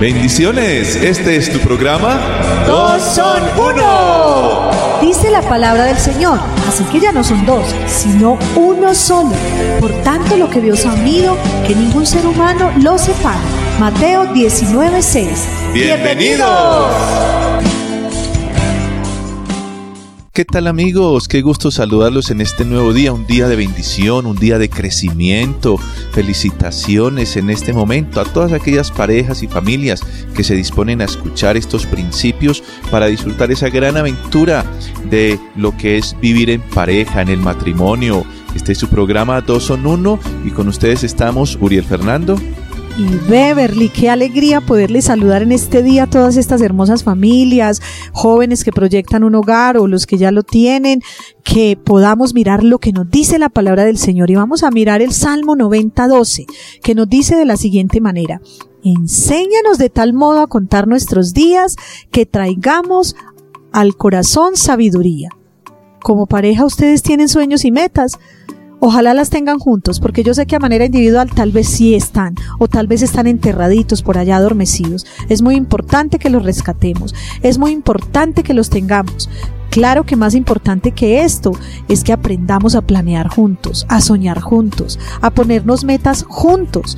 Bendiciones, 0.00 0.96
este 0.96 1.36
es 1.36 1.52
tu 1.52 1.58
programa. 1.58 2.18
Dos 2.66 3.02
son 3.02 3.42
uno. 3.58 4.70
Dice 5.02 5.30
la 5.30 5.42
palabra 5.42 5.84
del 5.84 5.98
Señor, 5.98 6.38
así 6.66 6.84
que 6.84 7.00
ya 7.00 7.12
no 7.12 7.22
son 7.22 7.44
dos, 7.44 7.66
sino 7.86 8.38
uno 8.56 8.94
solo. 8.94 9.32
Por 9.78 9.92
tanto, 10.02 10.38
lo 10.38 10.48
que 10.48 10.62
Dios 10.62 10.86
ha 10.86 10.94
unido, 10.94 11.36
que 11.66 11.74
ningún 11.74 12.06
ser 12.06 12.26
humano 12.26 12.72
lo 12.82 12.96
separe. 12.96 13.40
Mateo 13.78 14.24
19:6. 14.32 15.28
Bienvenidos. 15.74 17.49
¿Qué 20.40 20.46
tal 20.46 20.68
amigos? 20.68 21.28
Qué 21.28 21.42
gusto 21.42 21.70
saludarlos 21.70 22.30
en 22.30 22.40
este 22.40 22.64
nuevo 22.64 22.94
día, 22.94 23.12
un 23.12 23.26
día 23.26 23.46
de 23.46 23.56
bendición, 23.56 24.24
un 24.24 24.38
día 24.38 24.58
de 24.58 24.70
crecimiento. 24.70 25.76
Felicitaciones 26.12 27.36
en 27.36 27.50
este 27.50 27.74
momento 27.74 28.22
a 28.22 28.24
todas 28.24 28.54
aquellas 28.54 28.90
parejas 28.90 29.42
y 29.42 29.48
familias 29.48 30.00
que 30.34 30.42
se 30.42 30.54
disponen 30.54 31.02
a 31.02 31.04
escuchar 31.04 31.58
estos 31.58 31.84
principios 31.84 32.62
para 32.90 33.04
disfrutar 33.04 33.50
esa 33.50 33.68
gran 33.68 33.98
aventura 33.98 34.64
de 35.10 35.38
lo 35.56 35.76
que 35.76 35.98
es 35.98 36.16
vivir 36.22 36.48
en 36.48 36.62
pareja, 36.62 37.20
en 37.20 37.28
el 37.28 37.40
matrimonio. 37.40 38.24
Este 38.54 38.72
es 38.72 38.78
su 38.78 38.88
programa 38.88 39.42
Dos 39.42 39.64
son 39.64 39.86
Uno 39.86 40.18
y 40.46 40.52
con 40.52 40.68
ustedes 40.68 41.04
estamos 41.04 41.58
Uriel 41.60 41.84
Fernando 41.84 42.40
y 42.96 43.04
Beverly. 43.28 43.88
Qué 43.88 44.10
alegría 44.10 44.60
poderles 44.60 45.06
saludar 45.06 45.42
en 45.42 45.52
este 45.52 45.82
día 45.82 46.04
a 46.04 46.10
todas 46.10 46.36
estas 46.36 46.60
hermosas 46.60 47.04
familias, 47.04 47.80
jóvenes 48.12 48.64
que 48.64 48.72
proyectan 48.72 49.24
un 49.24 49.34
hogar 49.34 49.76
o 49.76 49.86
los 49.86 50.06
que 50.06 50.18
ya 50.18 50.30
lo 50.30 50.42
tienen, 50.42 51.02
que 51.44 51.76
podamos 51.76 52.34
mirar 52.34 52.64
lo 52.64 52.78
que 52.78 52.92
nos 52.92 53.10
dice 53.10 53.38
la 53.38 53.48
palabra 53.48 53.84
del 53.84 53.98
Señor. 53.98 54.30
Y 54.30 54.36
vamos 54.36 54.62
a 54.62 54.70
mirar 54.70 55.02
el 55.02 55.12
Salmo 55.12 55.56
90.12, 55.56 56.46
que 56.82 56.94
nos 56.94 57.08
dice 57.08 57.36
de 57.36 57.44
la 57.44 57.56
siguiente 57.56 58.00
manera. 58.00 58.40
Enséñanos 58.82 59.78
de 59.78 59.90
tal 59.90 60.12
modo 60.12 60.40
a 60.40 60.46
contar 60.46 60.88
nuestros 60.88 61.34
días 61.34 61.76
que 62.10 62.26
traigamos 62.26 63.16
al 63.72 63.96
corazón 63.96 64.56
sabiduría. 64.56 65.30
Como 66.02 66.26
pareja 66.26 66.64
ustedes 66.64 67.02
tienen 67.02 67.28
sueños 67.28 67.64
y 67.64 67.70
metas. 67.70 68.18
Ojalá 68.82 69.12
las 69.12 69.28
tengan 69.28 69.58
juntos, 69.58 70.00
porque 70.00 70.22
yo 70.22 70.32
sé 70.32 70.46
que 70.46 70.56
a 70.56 70.58
manera 70.58 70.86
individual 70.86 71.30
tal 71.30 71.52
vez 71.52 71.68
sí 71.68 71.94
están, 71.94 72.34
o 72.58 72.66
tal 72.66 72.86
vez 72.86 73.02
están 73.02 73.26
enterraditos 73.26 74.02
por 74.02 74.16
allá 74.16 74.36
adormecidos. 74.36 75.04
Es 75.28 75.42
muy 75.42 75.54
importante 75.54 76.18
que 76.18 76.30
los 76.30 76.42
rescatemos, 76.42 77.14
es 77.42 77.58
muy 77.58 77.72
importante 77.72 78.42
que 78.42 78.54
los 78.54 78.70
tengamos. 78.70 79.28
Claro 79.68 80.04
que 80.04 80.16
más 80.16 80.34
importante 80.34 80.92
que 80.92 81.22
esto 81.22 81.52
es 81.88 82.02
que 82.02 82.14
aprendamos 82.14 82.74
a 82.74 82.80
planear 82.80 83.28
juntos, 83.28 83.84
a 83.88 84.00
soñar 84.00 84.40
juntos, 84.40 84.98
a 85.20 85.30
ponernos 85.30 85.84
metas 85.84 86.24
juntos. 86.26 86.96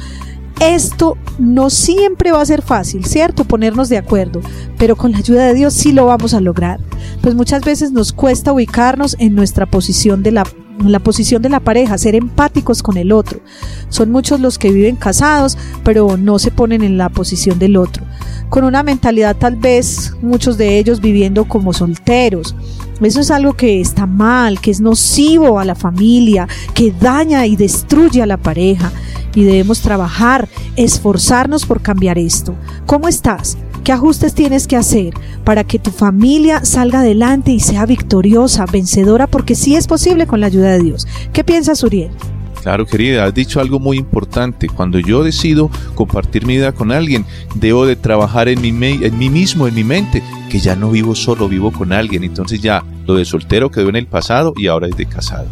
Esto 0.61 1.19
no 1.41 1.69
siempre 1.69 2.31
va 2.31 2.41
a 2.41 2.47
ser 2.47 2.63
fácil, 2.63 3.05
¿cierto? 3.05 3.45
Ponernos 3.45 3.89
de 3.89 3.99
acuerdo, 3.99 4.41
pero 4.79 4.95
con 4.95 5.11
la 5.11 5.19
ayuda 5.19 5.47
de 5.47 5.55
Dios 5.55 5.75
sí 5.75 5.91
lo 5.91 6.07
vamos 6.07 6.33
a 6.33 6.41
lograr. 6.41 6.79
Pues 7.21 7.35
muchas 7.35 7.63
veces 7.65 7.91
nos 7.91 8.13
cuesta 8.13 8.53
ubicarnos 8.53 9.17
en 9.19 9.35
nuestra 9.35 9.67
posición 9.67 10.23
de 10.23 10.31
la 10.31 10.45
la 10.79 10.99
posición 10.99 11.43
de 11.43 11.49
la 11.49 11.61
pareja, 11.61 11.99
ser 11.99 12.15
empáticos 12.15 12.83
con 12.83 12.97
el 12.97 13.13
otro. 13.13 13.41
Son 13.89 14.11
muchos 14.11 14.41
los 14.41 14.59
que 14.59 14.73
viven 14.73 14.97
casados, 14.97 15.57
pero 15.85 16.17
no 16.17 16.39
se 16.39 16.51
ponen 16.51 16.83
en 16.83 16.99
la 16.99 17.09
posición 17.09 17.59
del 17.59 17.77
otro. 17.77 18.05
Con 18.49 18.65
una 18.65 18.83
mentalidad 18.83 19.37
tal 19.37 19.57
vez 19.57 20.15
muchos 20.23 20.59
de 20.59 20.79
ellos 20.79 21.01
viviendo 21.01 21.45
como 21.47 21.73
solteros. 21.73 22.55
Eso 23.01 23.21
es 23.21 23.31
algo 23.31 23.55
que 23.55 23.81
está 23.81 24.07
mal, 24.07 24.61
que 24.61 24.71
es 24.71 24.81
nocivo 24.81 25.59
a 25.59 25.65
la 25.65 25.75
familia, 25.75 26.47
que 26.75 26.93
daña 26.93 27.47
y 27.47 27.57
destruye 27.57 28.23
a 28.23 28.27
la 28.27 28.37
pareja. 28.37 28.93
Y 29.35 29.45
debemos 29.45 29.81
trabajar, 29.81 30.49
esforzarnos 30.77 31.65
por 31.65 31.81
cambiar 31.81 32.19
esto. 32.19 32.55
¿Cómo 32.87 33.09
estás? 33.09 33.57
¿Qué 33.85 33.91
ajustes 33.91 34.35
tienes 34.35 34.69
que 34.69 34.77
hacer 34.77 35.13
para 35.45 35.65
que 35.65 35.81
tu 35.81 35.91
familia 35.91 36.65
salga 36.65 37.01
adelante 37.01 37.51
y 37.51 37.59
sea 37.59 37.85
victoriosa, 37.85 38.65
vencedora? 38.67 39.27
Porque 39.27 39.57
sí 39.57 39.75
es 39.75 39.89
posible 39.89 40.29
con 40.29 40.41
la 40.41 40.47
ayuda 40.47 40.71
de 40.71 40.83
Dios. 40.85 41.09
¿Qué 41.33 41.43
piensas, 41.43 41.83
Uriel? 41.83 42.11
Claro, 42.63 42.87
querida, 42.87 43.25
has 43.25 43.35
dicho 43.35 43.61
algo 43.61 43.81
muy 43.81 43.97
importante. 43.97 44.69
Cuando 44.69 45.01
yo 45.01 45.25
decido 45.25 45.69
compartir 45.97 46.47
mi 46.47 46.59
vida 46.59 46.71
con 46.71 46.93
alguien, 46.93 47.25
debo 47.57 47.85
de 47.85 47.97
trabajar 47.97 48.49
en 48.49 48.61
mí, 48.61 48.69
en 49.03 49.19
mí 49.19 49.29
mismo, 49.29 49.67
en 49.67 49.75
mi 49.75 49.83
mente, 49.83 50.23
que 50.49 50.61
ya 50.61 50.77
no 50.77 50.93
vivo 50.93 51.17
solo, 51.17 51.49
vivo 51.49 51.73
con 51.73 51.93
alguien. 51.93 52.23
Entonces 52.23 52.63
ya 52.63 52.85
lo 53.05 53.17
de 53.17 53.25
soltero 53.25 53.73
quedó 53.73 53.89
en 53.89 53.97
el 53.97 54.07
pasado 54.07 54.55
y 54.57 54.69
ahora 54.69 54.87
es 54.87 54.97
de 54.97 55.07
casado. 55.07 55.49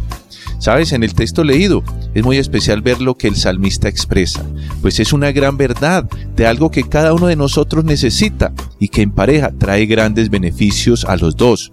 Sabes, 0.61 0.91
en 0.91 1.01
el 1.01 1.15
texto 1.15 1.43
leído 1.43 1.83
es 2.13 2.23
muy 2.23 2.37
especial 2.37 2.83
ver 2.83 3.01
lo 3.01 3.17
que 3.17 3.27
el 3.27 3.35
salmista 3.35 3.89
expresa, 3.89 4.45
pues 4.79 4.99
es 4.99 5.11
una 5.11 5.31
gran 5.31 5.57
verdad 5.57 6.07
de 6.35 6.45
algo 6.45 6.69
que 6.69 6.83
cada 6.83 7.13
uno 7.13 7.25
de 7.25 7.35
nosotros 7.35 7.83
necesita 7.83 8.53
y 8.77 8.89
que 8.89 9.01
en 9.01 9.09
pareja 9.09 9.51
trae 9.57 9.87
grandes 9.87 10.29
beneficios 10.29 11.03
a 11.05 11.15
los 11.15 11.35
dos. 11.35 11.71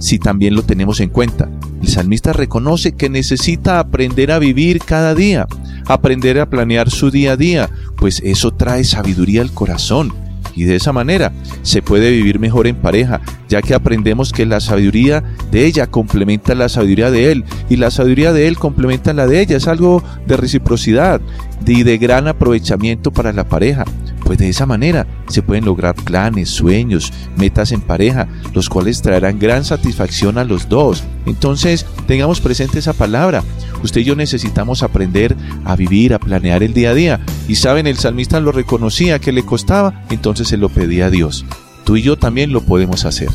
Si 0.00 0.18
también 0.18 0.54
lo 0.54 0.64
tenemos 0.64 1.00
en 1.00 1.08
cuenta, 1.08 1.48
el 1.80 1.88
salmista 1.88 2.34
reconoce 2.34 2.92
que 2.92 3.08
necesita 3.08 3.78
aprender 3.78 4.30
a 4.30 4.38
vivir 4.38 4.80
cada 4.80 5.14
día, 5.14 5.46
aprender 5.86 6.38
a 6.38 6.50
planear 6.50 6.90
su 6.90 7.10
día 7.10 7.32
a 7.32 7.36
día, 7.38 7.70
pues 7.96 8.20
eso 8.22 8.50
trae 8.50 8.84
sabiduría 8.84 9.40
al 9.40 9.52
corazón 9.52 10.25
y 10.56 10.64
de 10.64 10.74
esa 10.74 10.92
manera 10.92 11.32
se 11.62 11.82
puede 11.82 12.10
vivir 12.10 12.40
mejor 12.40 12.66
en 12.66 12.76
pareja, 12.76 13.20
ya 13.48 13.62
que 13.62 13.74
aprendemos 13.74 14.32
que 14.32 14.46
la 14.46 14.60
sabiduría 14.60 15.22
de 15.52 15.66
ella 15.66 15.86
complementa 15.86 16.54
la 16.54 16.68
sabiduría 16.68 17.10
de 17.10 17.30
él 17.30 17.44
y 17.68 17.76
la 17.76 17.90
sabiduría 17.90 18.32
de 18.32 18.48
él 18.48 18.56
complementa 18.56 19.12
la 19.12 19.26
de 19.26 19.40
ella. 19.40 19.58
Es 19.58 19.68
algo 19.68 20.02
de 20.26 20.36
reciprocidad 20.36 21.20
y 21.66 21.82
de 21.82 21.98
gran 21.98 22.26
aprovechamiento 22.26 23.12
para 23.12 23.32
la 23.32 23.44
pareja. 23.44 23.84
Pues 24.26 24.38
de 24.38 24.48
esa 24.48 24.66
manera 24.66 25.06
se 25.28 25.40
pueden 25.40 25.64
lograr 25.64 25.94
planes, 25.94 26.50
sueños, 26.50 27.12
metas 27.36 27.70
en 27.70 27.80
pareja, 27.80 28.26
los 28.54 28.68
cuales 28.68 29.00
traerán 29.00 29.38
gran 29.38 29.64
satisfacción 29.64 30.36
a 30.36 30.42
los 30.42 30.68
dos. 30.68 31.04
Entonces, 31.26 31.86
tengamos 32.08 32.40
presente 32.40 32.80
esa 32.80 32.92
palabra. 32.92 33.44
Usted 33.84 34.00
y 34.00 34.04
yo 34.04 34.16
necesitamos 34.16 34.82
aprender 34.82 35.36
a 35.64 35.76
vivir, 35.76 36.12
a 36.12 36.18
planear 36.18 36.64
el 36.64 36.74
día 36.74 36.90
a 36.90 36.94
día. 36.94 37.20
Y 37.46 37.54
saben, 37.54 37.86
el 37.86 37.98
salmista 37.98 38.40
lo 38.40 38.50
reconocía 38.50 39.20
que 39.20 39.30
le 39.30 39.44
costaba, 39.44 40.02
entonces 40.10 40.48
se 40.48 40.56
lo 40.56 40.70
pedía 40.70 41.06
a 41.06 41.10
Dios. 41.10 41.44
Tú 41.84 41.96
y 41.96 42.02
yo 42.02 42.18
también 42.18 42.52
lo 42.52 42.62
podemos 42.62 43.04
hacer. 43.04 43.28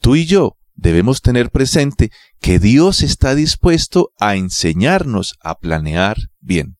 Tú 0.00 0.16
y 0.16 0.26
yo 0.26 0.56
debemos 0.74 1.22
tener 1.22 1.50
presente 1.50 2.10
que 2.40 2.58
Dios 2.58 3.02
está 3.02 3.34
dispuesto 3.34 4.12
a 4.18 4.36
enseñarnos 4.36 5.34
a 5.42 5.58
planear 5.58 6.16
bien. 6.40 6.76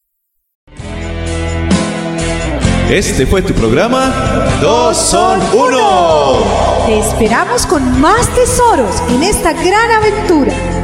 Este 2.91 3.27
fue 3.27 3.43
tu 3.43 3.53
programa 3.53 4.49
Dos 4.62 4.97
son 4.97 5.41
uno. 5.55 6.39
Te 6.87 6.99
esperamos 6.99 7.67
con 7.67 8.01
más 8.01 8.28
tesoros 8.34 9.03
en 9.11 9.23
esta 9.23 9.53
gran 9.53 9.91
aventura. 9.93 10.78